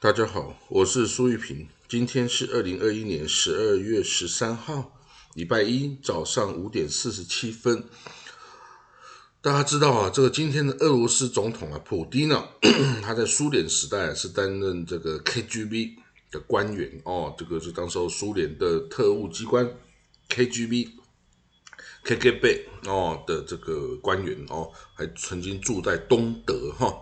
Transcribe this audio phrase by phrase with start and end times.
[0.00, 1.66] 大家好，我是苏玉平。
[1.88, 4.92] 今天是二零二一年十二月十三号，
[5.32, 7.84] 礼拜一早上五点四十七分。
[9.40, 12.48] 大家知道啊，这个今天的俄罗斯总统啊，普京呢，
[13.02, 15.94] 他在苏联时代是担任这个 KGB
[16.30, 19.66] 的官员哦，这个是当时候苏联的特务机关
[20.28, 20.90] KGB、
[22.04, 27.00] KGB 哦的这个官员哦，还曾经住在东德哈。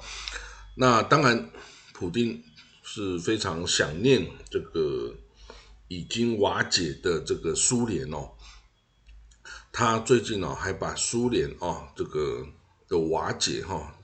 [0.76, 1.50] 那当然，
[1.92, 2.40] 普京。
[2.94, 5.14] 是非常想念这个
[5.88, 8.32] 已经瓦解的这个苏联哦，
[9.72, 12.46] 他最近哦还把苏联哦这个
[12.88, 13.94] 的瓦解哈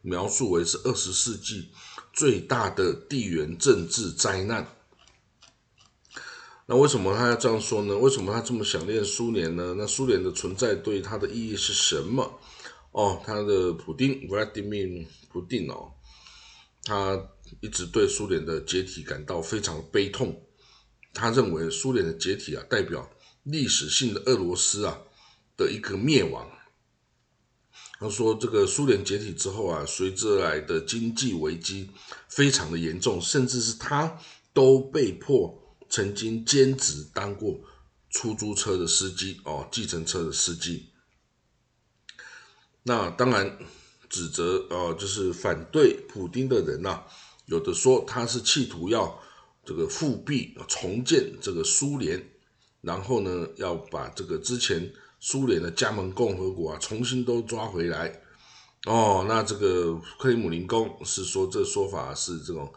[0.00, 1.68] 描述为是二十世纪
[2.14, 4.66] 最大的地缘政治灾难。
[6.64, 7.98] 那为什么他要这样说呢？
[7.98, 9.74] 为什么他这么想念苏联呢？
[9.76, 12.40] 那苏联的存在对他的意义是什么？
[12.92, 15.92] 哦，他的普丁 Vladimir 普丁哦，
[16.82, 17.28] 他。
[17.60, 20.44] 一直对苏联的解体感到非常悲痛。
[21.14, 23.10] 他认为苏联的解体啊，代表
[23.42, 25.00] 历史性的俄罗斯啊
[25.56, 26.48] 的一个灭亡。
[27.98, 31.90] 他说，这个苏联解体之后啊，随之而来的经济危机
[32.28, 34.20] 非常的严重，甚至是他
[34.52, 37.58] 都被迫曾经兼职当过
[38.10, 40.90] 出租车的司机哦，计程车的司机。
[42.84, 43.58] 那当然
[44.08, 47.02] 指责呃，就是反对普京的人呐。
[47.48, 49.20] 有的说他是企图要
[49.64, 52.22] 这个复辟重建这个苏联，
[52.82, 58.22] 然后呢要把这个之前苏联的加盟共和国啊重新都抓回来。
[58.86, 62.72] 哦，那这个克里姆林宫是说这说法是这种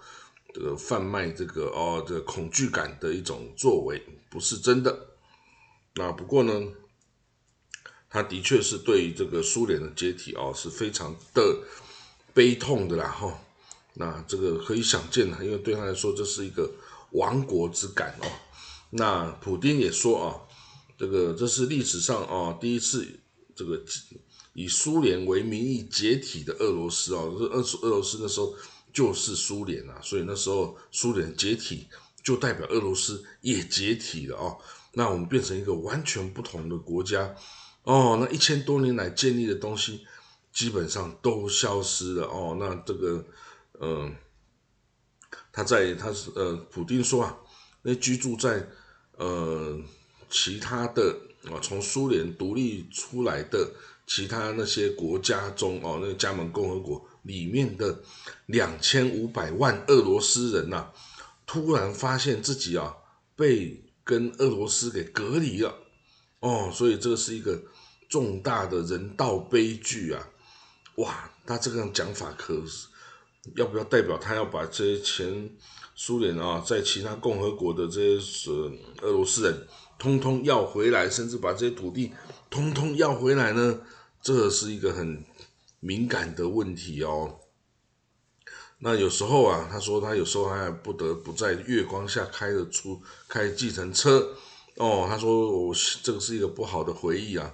[0.53, 5.07] 这个贩卖这个哦这恐惧感的一种作为，不是真的。
[5.95, 6.53] 那不过呢，
[8.09, 11.59] 他的确是对于这个苏联的解体哦是非常的
[12.33, 13.37] 悲痛的啦哈。
[13.95, 16.71] 那这个可以想见了，因为对他来说这是一个
[17.11, 18.25] 亡国之感哦。
[18.91, 20.39] 那普丁也说啊，
[20.97, 23.05] 这个这是历史上啊第一次
[23.53, 23.81] 这个
[24.53, 28.55] 以苏联为名义解体的俄罗斯哦，这俄俄罗斯那时候
[28.93, 31.87] 就是苏联啊，所以那时候苏联解体
[32.23, 34.57] 就代表俄罗斯也解体了哦。
[34.93, 37.35] 那我们变成一个完全不同的国家
[37.83, 40.05] 哦，那一千多年来建立的东西
[40.53, 42.55] 基本上都消失了哦。
[42.57, 43.25] 那这个。
[43.83, 44.15] 嗯，
[45.51, 47.35] 他在他是呃，普丁说啊，
[47.81, 48.69] 那居住在
[49.17, 49.81] 呃
[50.29, 53.71] 其他的啊，从苏联独立出来的
[54.05, 58.03] 其他那些国家中哦，那个加盟共和国里面的
[58.45, 60.91] 两千五百万俄罗斯人呐，
[61.47, 62.95] 突然发现自己啊
[63.35, 65.75] 被跟俄罗斯给隔离了
[66.39, 67.59] 哦，所以这是一个
[68.07, 70.29] 重大的人道悲剧啊！
[70.97, 72.90] 哇，他这个讲法可是。
[73.55, 75.49] 要不要代表他要把这些前
[75.95, 78.71] 苏联啊，在其他共和国的这些呃
[79.01, 82.11] 俄罗斯人通通要回来，甚至把这些土地
[82.49, 83.81] 通通要回来呢？
[84.21, 85.25] 这是一个很
[85.79, 87.39] 敏感的问题哦。
[88.77, 94.35] 那有时候啊，他说他有时候还不得不在月光下开着出开计程车
[94.75, 95.07] 哦。
[95.09, 97.51] 他说我这个是一个不好的回忆啊，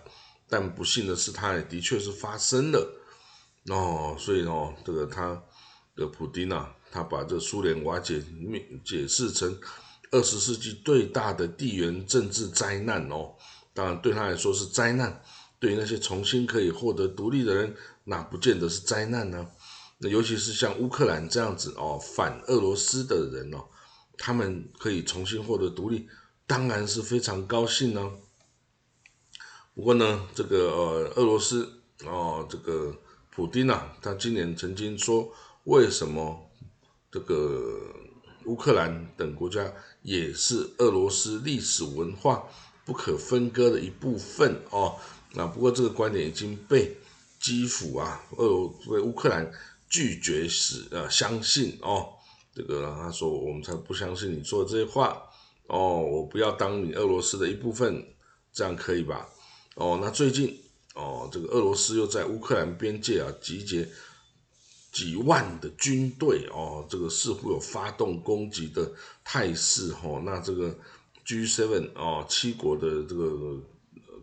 [0.49, 3.01] 但不幸的是，它也的确是发生了
[3.69, 4.15] 哦。
[4.19, 5.41] 所以哦，这个他。
[5.97, 8.23] 的普丁啊，他把这苏联瓦解
[8.85, 9.59] 解释成
[10.11, 13.33] 二十世纪最大的地缘政治灾难哦。
[13.73, 15.21] 当然，对他来说是灾难，
[15.59, 19.49] 对于那些重新可以获得独立的人，那不见得是灾难呢。
[19.97, 23.65] 那尤其是像乌克兰这样子哦，反俄罗斯的人哦，
[24.17, 26.07] 他们可以重新获得独立，
[26.45, 28.11] 当然是非常高兴呢。
[29.73, 32.95] 不过呢，这个呃，俄罗斯哦，这个
[33.31, 35.33] 普丁啊，他今年曾经说。
[35.67, 36.49] 为什么
[37.11, 37.77] 这个
[38.45, 39.69] 乌克兰等国家
[40.01, 42.47] 也是俄罗斯历史文化
[42.85, 44.95] 不可分割的一部分哦？
[45.33, 46.95] 那不过这个观点已经被
[47.37, 49.51] 基辅啊，俄被乌克兰
[49.89, 52.13] 拒绝使呃相信哦。
[52.55, 55.21] 这个他说我们才不相信你说的这些话
[55.67, 58.07] 哦，我不要当你俄罗斯的一部分，
[58.53, 59.27] 这样可以吧？
[59.75, 60.57] 哦，那最近
[60.95, 63.89] 哦，这个俄罗斯又在乌克兰边界啊集结。
[64.97, 68.91] 几万的军队哦，这个似乎有发动攻击的
[69.23, 70.19] 态势哦。
[70.25, 70.75] 那这个
[71.23, 73.61] G7 哦，七国的这个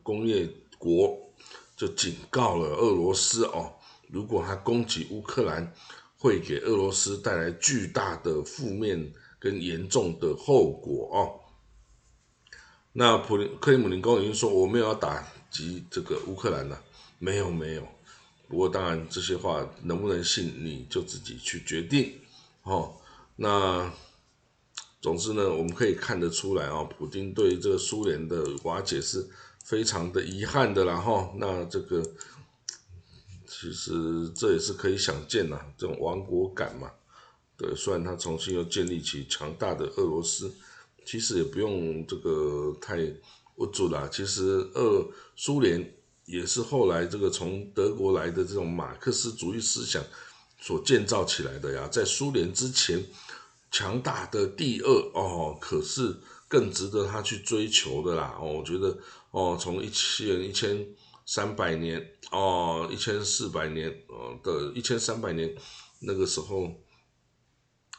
[0.02, 1.16] 工业国
[1.76, 3.72] 就警告了俄罗斯哦，
[4.08, 5.72] 如果他攻击乌克兰，
[6.18, 11.38] 会给俄罗斯带来巨大的负面跟严重的后果哦。
[12.94, 16.82] 那普林克里姆林宫已经说我没有要打击这个乌克兰了，
[17.20, 17.86] 没有没有。
[18.48, 22.12] 不过，当然这些话能不能信，你就自己去决定，
[22.62, 22.94] 哦。
[23.36, 23.92] 那
[25.00, 29.28] 总之呢，我们可以看得出来啊，普京对于这个苏联的瓦解是
[29.64, 31.32] 非常的遗憾的啦哈。
[31.36, 32.02] 那这个
[33.46, 36.90] 其实这也是可以想见呐，这种亡国感嘛。
[37.56, 40.52] 对，虽然他重新又建立起强大的俄罗斯，
[41.04, 42.96] 其实也不用这个太
[43.56, 44.08] 不足啦。
[44.12, 44.42] 其实
[44.74, 45.94] 俄苏联
[46.26, 50.02] 也是后来这个从德国来的这种马克思主义思想。
[50.60, 53.04] 所建造起来的呀，在苏联之前，
[53.70, 56.16] 强大的第二哦，可是
[56.48, 58.34] 更值得他去追求的啦。
[58.40, 58.96] 哦，我觉得
[59.30, 60.86] 哦，从一千一千
[61.26, 65.54] 三百年哦，一千四百年哦的一千三百年
[66.00, 66.72] 那个时候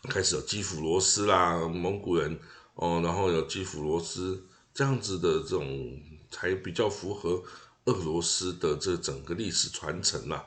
[0.09, 2.39] 开始有基辅罗斯啦，蒙古人
[2.73, 4.43] 哦，然后有基辅罗斯
[4.73, 6.01] 这样子的这种，
[6.31, 7.43] 才比较符合
[7.85, 10.45] 俄罗斯的这整个历史传承啊。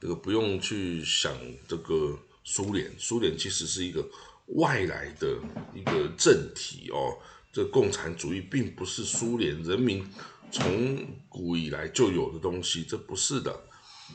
[0.00, 1.36] 这个不用去想
[1.68, 4.02] 这个苏联，苏联其实是一个
[4.46, 5.36] 外来的
[5.74, 7.18] 一个政体哦。
[7.52, 10.08] 这共产主义并不是苏联人民
[10.50, 13.60] 从古以来就有的东西，这不是的。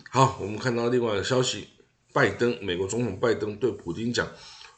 [0.10, 1.68] 好，我们看到另外的消息，
[2.12, 4.28] 拜登，美国总统拜登对普京讲，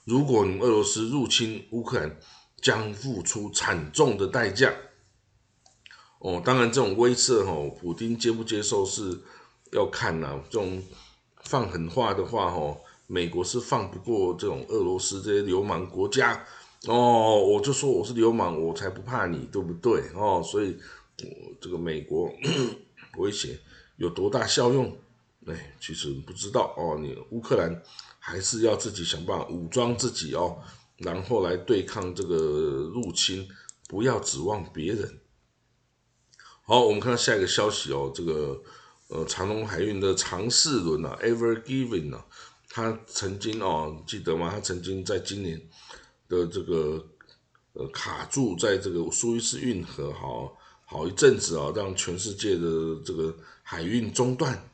[0.03, 2.19] 如果你俄罗斯入侵乌克兰，
[2.61, 4.73] 将付出惨重的代价。
[6.19, 9.19] 哦，当然这种威慑哈，普京接不接受是。
[9.73, 10.81] 要看呐，这种
[11.43, 16.41] 放狠话的话，吼，美国是放不过这种俄罗斯这些流氓国家
[16.85, 17.37] 哦。
[17.45, 20.01] 我就说我是流氓，我才不怕你，对不对？
[20.15, 20.77] 哦，所以，
[21.21, 22.31] 我这个美国
[23.19, 23.59] 威胁
[23.97, 24.97] 有多大效用？
[25.47, 26.97] 哎，其实不知道哦。
[27.01, 27.83] 你乌克兰
[28.19, 30.57] 还是要自己想办法武装自己哦，
[30.99, 33.45] 然后来对抗这个入侵，
[33.89, 35.19] 不要指望别人。
[36.67, 38.61] 好，我们看到下一个消息哦，这个。
[39.09, 42.25] 呃，长隆海运的长四轮啊，Ever Given 啊，
[42.69, 44.51] 他曾经哦，记得吗？
[44.51, 45.57] 他曾经在今年
[46.27, 47.07] 的这个
[47.71, 54.69] 呃卡住在这个苏伊士运河好好一阵子啊，让全世界的这个海运中断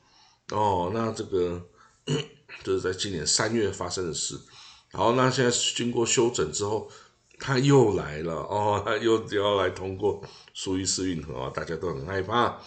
[0.50, 0.89] 哦。
[0.92, 1.63] 那这个
[2.63, 4.36] 这是在今年三月发生的事。
[4.94, 6.89] 好，那现在经过休整之后，
[7.39, 12.59] 他又来了哦，他 又要来通过苏伊士运河啊，大家都很害怕。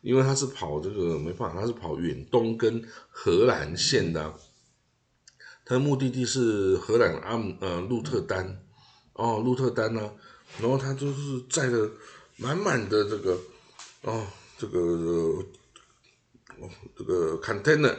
[0.00, 4.34] 因为他是跑这个没办法，他是跑远东跟荷兰线的，
[5.64, 8.64] 他的目的地是荷兰阿姆呃鹿特丹，
[9.12, 10.10] 哦鹿特丹呢，
[10.58, 11.88] 然后他就是载着
[12.36, 13.38] 满满的这个
[14.02, 14.26] 哦
[14.58, 14.80] 这个
[16.58, 17.96] 哦这个 container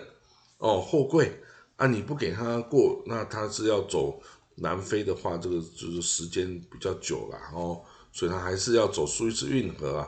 [0.58, 1.42] 哦货柜
[1.78, 4.22] 啊你不给他过，那他是要走
[4.56, 10.08] 南非的话，这个就是时间比较久了哦，所以他还是要走苏伊士运河啊。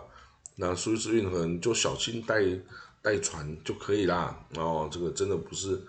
[0.55, 2.43] 那苏伊士运河你就小心带
[3.01, 5.81] 带船就可以啦，哦，这个真的不是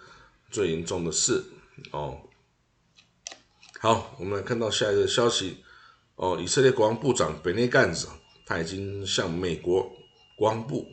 [0.50, 1.44] 最严重的事
[1.92, 2.18] 哦。
[3.80, 5.58] 好，我们来看到下一个消息
[6.16, 8.08] 哦，以色列国防部长本内干子
[8.46, 9.88] 他已经向美国
[10.38, 10.86] 国防部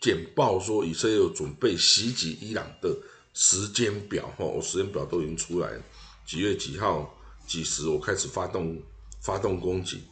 [0.00, 2.94] 简报说，以色列有准备袭击伊朗的
[3.32, 5.82] 时间表，哦，时间表都已经出来了，
[6.26, 8.82] 几月几号几时我开始发动
[9.20, 10.02] 发动攻击。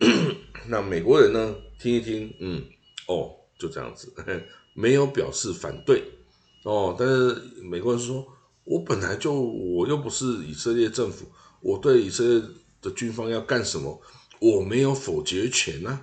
[0.68, 1.54] 那美国人呢？
[1.78, 2.62] 听一听，嗯，
[3.06, 4.12] 哦，就这样子，
[4.74, 6.02] 没有表示反对，
[6.64, 8.26] 哦，但是美国人说，
[8.64, 11.26] 我本来就我又不是以色列政府，
[11.60, 12.42] 我对以色列
[12.82, 13.98] 的军方要干什么，
[14.40, 16.00] 我没有否决权呐，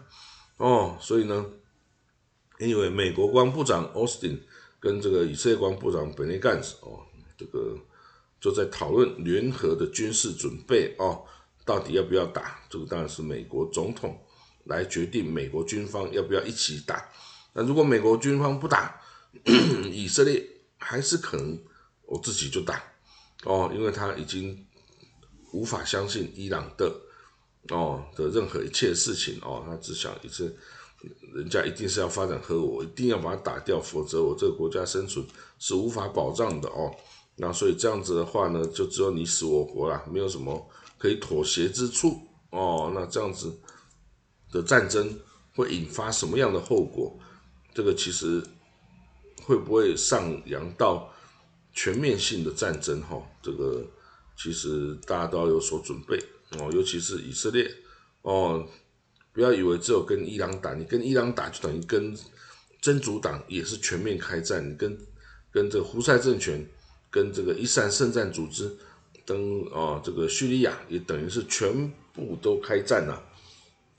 [0.58, 1.46] 哦，所以呢，
[2.60, 4.40] 因为美国国防部长 Austin
[4.80, 7.02] 跟这个以色列国防部长本内干斯，哦，
[7.38, 7.78] 这个
[8.46, 11.26] 就在讨论联合的军事准备，哦。
[11.66, 12.60] 到底要不要打？
[12.70, 14.16] 这个当然是美国总统
[14.66, 17.10] 来决定，美国军方要不要一起打。
[17.54, 19.02] 那如果美国军方不打，
[19.92, 20.48] 以色列
[20.78, 21.60] 还是可能
[22.04, 22.84] 我自己就打
[23.46, 24.64] 哦，因为他已经
[25.54, 26.96] 无法相信伊朗的
[27.70, 30.56] 哦的任何一切事情哦，他只想一次，
[31.34, 35.26] 人家一定是要发展核武，一定要把它打掉，否则我这个国家生存
[35.58, 36.96] 是无法保障的哦。
[37.38, 40.70] 那所以这样子的话呢，就只有你死我活了，没有什么。
[40.98, 43.54] 可以妥协之处哦，那这样子
[44.50, 45.20] 的战争
[45.54, 47.20] 会引发什么样的后果？
[47.76, 48.42] 这个其实
[49.44, 51.14] 会不会上扬到
[51.74, 53.02] 全面性的战争？
[53.02, 53.86] 哈，这个
[54.38, 56.18] 其实大家都要有所准备
[56.58, 57.70] 哦，尤其是以色列
[58.22, 58.66] 哦，
[59.34, 62.18] 不要以为只有跟伊朗打，你跟伊朗打就等于跟
[62.82, 64.98] 真主党也是全面开战，你跟
[65.52, 66.66] 跟这个胡塞政权，
[67.16, 68.76] 跟这个伊斯兰圣战组织。
[69.28, 73.20] 跟啊，这个叙利亚也等于是全部都开战了，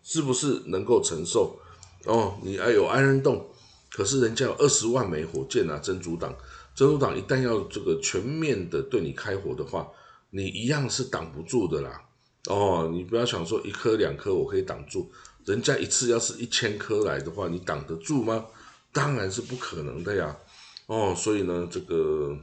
[0.01, 1.59] 是不是能够承受？
[2.05, 3.45] 哦，你还有安人洞，
[3.91, 6.33] 可是人家有二十万枚火箭啊，真主党，
[6.77, 9.89] 真主党一旦要这个全面的对你开火的话，
[10.31, 12.01] 你一样是挡不住的啦。
[12.49, 15.11] 哦，你不要想说一颗两颗我可以挡住，
[15.45, 18.47] 人家一次要是一千颗来的话，你挡得住吗？
[18.93, 20.37] 当然是不可能的呀。
[20.87, 22.39] 哦，所以呢，这个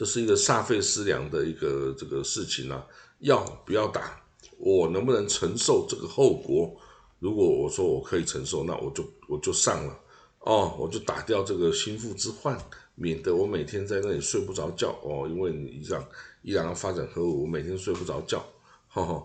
[0.00, 2.82] 这是一个煞费思量的一个这个事情啊。
[3.18, 4.18] 要不要打？
[4.56, 6.74] 我能不能承受这个后果？
[7.18, 9.94] 如果我说我可以承受，那我就我就上了。
[10.38, 12.58] 哦，我就打掉这个心腹之患，
[12.94, 14.98] 免得我每天在那里睡不着觉。
[15.02, 16.02] 哦，因为你这样。
[16.40, 18.42] 依然要发展核武，我每天睡不着觉。
[18.88, 19.22] 哈哈，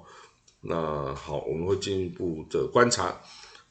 [0.60, 3.18] 那好，我们会进一步的观察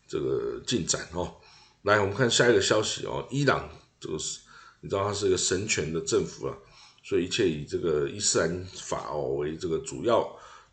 [0.08, 1.34] 这个进展哦。
[1.82, 3.28] 来，我们看下一个消息哦。
[3.30, 3.68] 伊朗
[4.00, 4.40] 这个是，
[4.80, 6.56] 你知道它是一个神权的政府啊，
[7.04, 10.28] 所以一切以这个伊斯兰法哦为这个主要。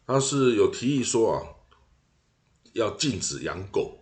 [0.07, 1.43] 它是有提议说啊，
[2.73, 4.00] 要禁止养狗，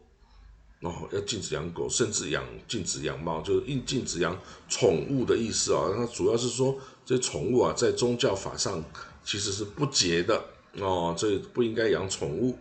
[0.81, 5.91] 哦，要禁止养狗，甚至养禁止养猫，就是禁禁止养宠物的意思啊。
[5.93, 6.79] 它主要是说。
[7.05, 8.83] 这宠物啊，在宗教法上
[9.23, 10.39] 其实是不洁的
[10.73, 12.55] 哦，这不应该养宠物。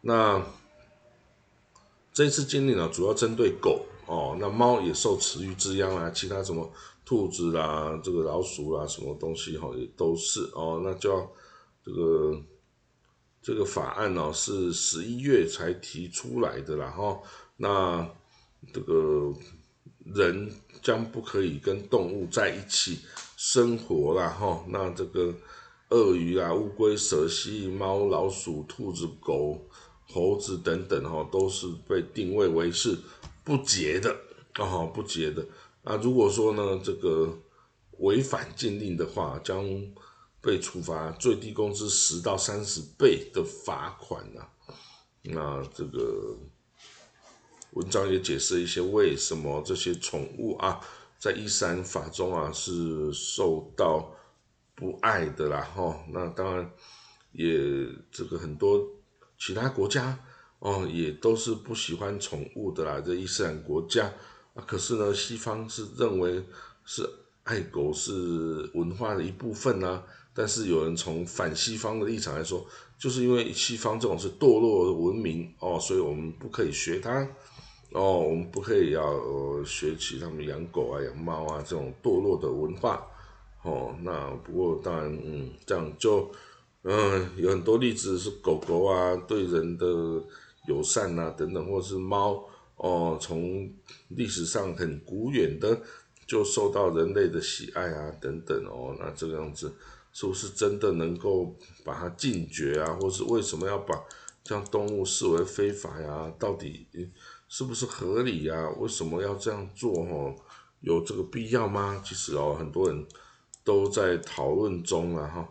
[0.00, 0.40] 那
[2.12, 6.70] 这次禁令呢，主要针对狗哦，那猫也受池鱼之殃啊，其他什么
[7.08, 10.82] 兔子啦、这个老鼠啦，什么东西哈，也都是哦。
[10.84, 11.26] 那叫
[11.82, 12.38] 这个
[13.40, 17.18] 这个法案呢，是十一月才提出来的啦哈。
[17.56, 18.06] 那
[18.74, 19.32] 这个
[20.04, 22.98] 人将不可以跟动物在一起。
[23.40, 25.32] 生活啦，哈，那这个
[25.90, 29.64] 鳄鱼啊、乌龟、蛇、蜥蜴、猫、老鼠、兔子、狗、
[30.08, 32.98] 猴子等等，哈，都是被定位为是
[33.44, 34.14] 不洁的，
[34.58, 35.46] 哦，不洁的。
[35.88, 37.34] 那如果说呢，这个
[38.00, 39.64] 违反禁令的话，将
[40.42, 44.46] 被处罚最低工资十到三十倍的罚款呐。
[45.22, 46.36] 那这个
[47.72, 50.78] 文章也解释一些为什么这些宠物啊。
[51.18, 54.14] 在伊斯兰法中啊，是受到
[54.74, 56.04] 不爱的啦，哈。
[56.10, 56.70] 那当然
[57.32, 57.58] 也
[58.12, 58.86] 这个很多
[59.38, 60.22] 其他国家
[60.58, 63.00] 哦，也都是不喜欢宠物的啦。
[63.00, 64.12] 这伊斯兰国家
[64.58, 66.44] 啊，可是呢，西方是认为
[66.84, 67.08] 是
[67.44, 70.02] 爱狗是文化的一部分呐。
[70.34, 72.64] 但是有人从反西方的立场来说，
[72.98, 77.26] 就是因为西方这种是堕落文明哦，所以我们不可以学它。
[77.92, 79.02] 哦，我们不可以要
[79.64, 83.04] 学习他们养狗啊、养猫啊这种堕落的文化。
[83.62, 86.30] 哦，那不过当然，嗯，这样就，
[86.82, 89.86] 嗯，有很多例子是狗狗啊对人的
[90.66, 92.44] 友善啊等等，或者是猫
[92.78, 93.70] 哦，从
[94.08, 95.80] 历史上很古远的
[96.26, 99.72] 就受到人类的喜爱啊等等哦，那这个样子
[100.12, 101.54] 是不是真的能够
[101.84, 102.96] 把它禁绝啊？
[103.00, 104.02] 或是为什么要把
[104.42, 106.32] 这样动物视为非法呀？
[106.38, 106.88] 到底？
[107.48, 108.68] 是不是合理呀？
[108.78, 110.04] 为什么要这样做？
[110.04, 110.34] 哈，
[110.80, 112.02] 有这个必要吗？
[112.04, 113.06] 其实哦，很多人
[113.64, 115.48] 都在讨论中了哈。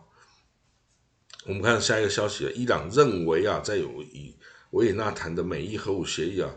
[1.44, 4.34] 我们看下一个消息，伊朗认为啊，在有以
[4.70, 6.54] 维也纳谈的美伊核武协议啊，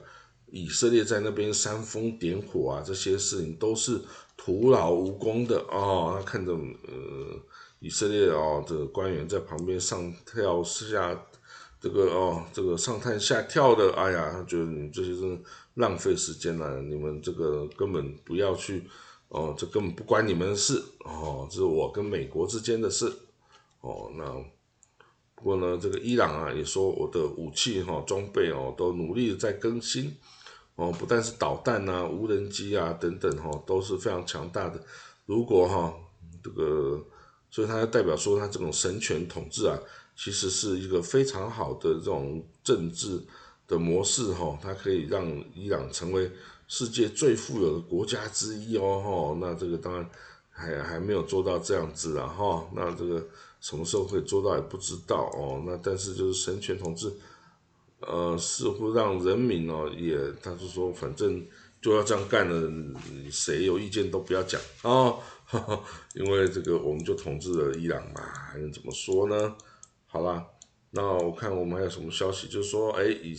[0.51, 4.00] 以色列在那边煽风点火啊，这些事情都是
[4.38, 6.15] 徒劳无功的哦。
[6.15, 7.39] 他看着呃，
[7.79, 11.25] 以色列哦的官员在旁边上跳下。
[11.84, 15.39] 这个哦，这个上探下跳的，哎呀，他觉得你这些是
[15.74, 18.84] 浪费时间了，你们这个根本不要去，
[19.29, 23.12] 哦，这根本不关你们的事，哦，这是我跟美国之间的事，
[23.79, 24.24] 哦，那
[25.34, 30.15] 不过呢，这个伊朗啊也说我的武器哈装备哦都努力在更新，
[30.75, 34.81] 哦，不但是导弹呐、无人机啊等等哈都是非常强大的，
[35.25, 35.93] 如果哈
[36.43, 37.03] 这个，
[37.49, 39.77] 所以它代表说它这种神权统治啊。
[40.13, 43.19] 其实是一个非常好的这种政治
[43.65, 45.25] 的模式哈，它可以让
[45.55, 46.29] 伊朗成为
[46.67, 49.37] 世界最富有的国家之一哦哈。
[49.41, 50.07] 那这个当然
[50.51, 52.67] 还还没有做到这样子啊哈。
[52.75, 53.25] 那这个
[53.61, 55.63] 什么时候会做到也不知道哦。
[55.65, 57.11] 那但是就是神权统治，
[58.01, 61.46] 呃，似乎让人民哦也，他是说反正
[61.81, 63.00] 就要这样干了，
[63.31, 65.15] 谁有意见都不要讲啊，
[66.15, 69.55] 因为这个我们就统治了伊朗嘛，还能怎么说呢？
[70.08, 70.46] 好啦，
[70.89, 73.36] 那我看我们还有什么消息，就是说，哎，以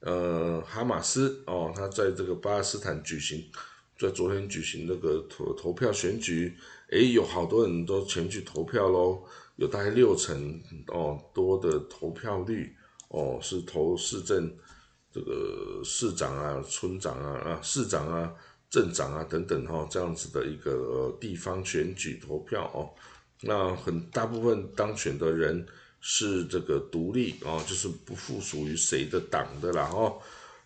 [0.00, 3.50] 呃哈马斯哦，他在这个巴勒斯坦举行，
[3.98, 6.56] 在昨天举行那个投投票选举，
[6.90, 9.24] 哎，有好多人都前去投票喽，
[9.56, 12.74] 有大概六成哦多的投票率
[13.08, 14.50] 哦，是投市政
[15.12, 18.32] 这个市长啊、村长啊、啊市长啊、
[18.70, 22.90] 镇长啊等等哈，这样子的一个地方选举投票哦，
[23.42, 25.66] 那很大部分当选的人。
[26.00, 30.16] 是这个独立哦，就是不附属于谁的党的啦哦。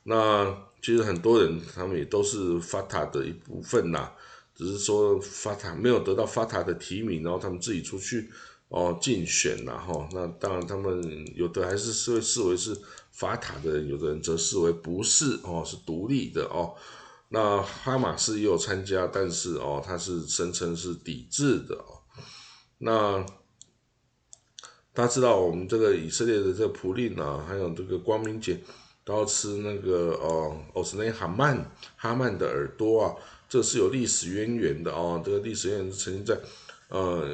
[0.03, 0.45] 那
[0.83, 4.13] 其实很多人他们也都是法塔的一部分呐。
[4.55, 8.31] 只是说法塔没有得到法塔的提名，然后他们自己出去
[8.73, 12.77] 哦竞选然后那当然他们有的还是视视为是
[13.11, 16.75] 法塔的人，有的人则视为不是哦，是独立的哦。
[17.29, 22.01] 那哈马斯也有参加，但是哦，他是声称是抵制的哦。
[22.79, 23.25] 那
[24.95, 28.61] 大家知道，我们这个以色列的这个普利啊，还有这个光明节，
[29.05, 33.17] 都要吃那个哦，奥斯内哈曼哈曼的耳朵啊，
[33.49, 35.23] 这是有历史渊源的哦。
[35.25, 36.39] 这个历史渊源是曾经在
[36.93, 37.27] 呃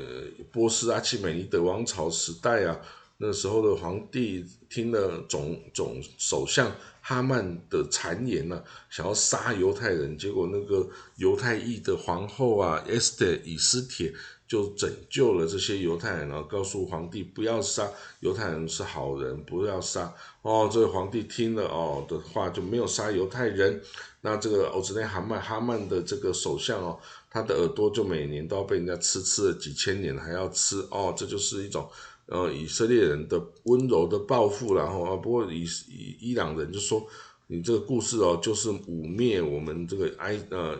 [0.52, 2.80] 波斯阿契美尼德王朝时代啊，
[3.16, 14.14] 那时候的皇帝听了总总首相哈曼的谗言呢，想要杀犹太人，结果那个犹太裔的皇后啊，Esther 以斯帖。
[14.48, 17.86] 就拯救了这些犹太人，然后告诉皇帝不要杀
[18.20, 20.68] 犹太人是好人，不要杀哦。
[20.72, 23.78] 这个皇帝听了哦的话，就没有杀犹太人。
[24.22, 26.98] 那这个欧兹内哈曼哈曼的这个首相哦，
[27.30, 31.12] 他的耳朵就每年都要被人家吃，吃了几千年还要吃哦。
[31.14, 31.86] 这就是一种
[32.24, 37.06] 呃以色列人的温柔的报复，然后啊，不过以以伊朗人就说
[37.48, 40.74] 你这个故事哦，就是污蔑我们这个埃呃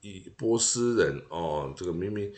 [0.00, 2.30] 以波斯人哦，这个明明。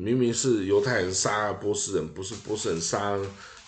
[0.00, 3.18] 明明是犹太人杀波斯人，不是波斯人杀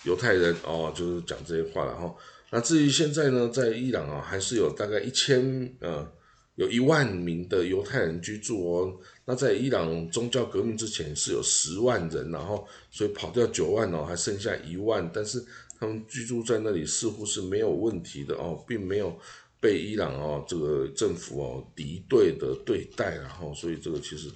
[0.03, 2.13] 犹太人哦，就是讲这些话了哈。
[2.49, 6.11] 那至于现在呢，在伊朗啊，还是有大概一千呃，
[6.55, 8.99] 有一万名的犹太人居住哦。
[9.25, 15.43] 那在伊朗宗教革命之前是有十万人，然后所以跑掉九万哦，还剩下一万，但是
[15.79, 19.15] 他们居住在那里似乎是没有问题的哦，并没有
[19.59, 24.29] 被伊朗哦这个政府哦敌对的对待，然后所以这个其实。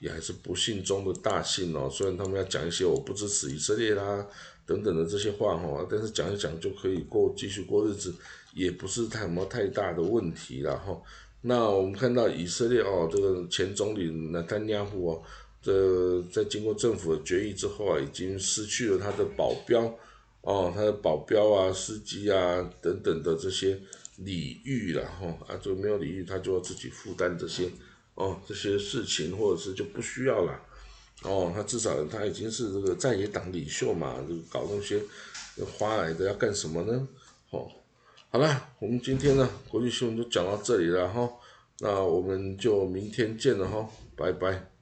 [0.00, 4.26] 也还是不幸中的大幸哦，虽然他们要讲一些我不支持以色列啦
[4.66, 8.14] 等等的这些话哈，但是讲一讲就可以过继续过日子，
[8.54, 11.00] 也不是太什么太大的问题了哈。
[11.42, 15.22] 那我们看到以色列哦，这个前总理纳坦亚胡哦，
[15.62, 19.82] 这在经过政府的决议之后啊，已经失去了他的保镖
[20.40, 23.78] 哦，他的保镖啊、司机啊等等的这些
[24.16, 27.68] 礼遇了哈，啊，就没有礼遇，他就要自己负担这些。
[28.14, 30.60] 哦，这些事情或者是就不需要了。
[31.22, 35.00] 哦，他至少他已经是这个在野党领袖嘛，就搞那些
[35.78, 37.08] 花来的要干什么呢？
[37.50, 37.70] 哦，
[38.30, 41.30] 好了，我们今天呢国际新闻就讲到这里了哈，
[41.78, 44.73] 那我们就明天见了哈，拜拜。